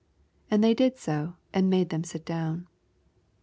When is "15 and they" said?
0.45-0.73